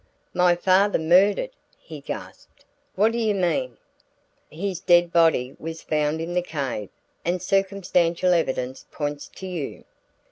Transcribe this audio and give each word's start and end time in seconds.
"My 0.33 0.55
father 0.55 0.97
murdered!" 0.97 1.51
he 1.77 2.01
gasped. 2.01 2.65
"What 2.95 3.11
do 3.11 3.19
you 3.19 3.35
mean?" 3.35 3.77
"His 4.49 4.79
dead 4.79 5.13
body 5.13 5.55
was 5.59 5.83
found 5.83 6.19
in 6.19 6.33
the 6.33 6.41
cave, 6.41 6.89
and 7.23 7.39
circumstantial 7.39 8.33
evidence 8.33 8.87
points 8.89 9.27
to 9.35 9.45
you." 9.45 9.83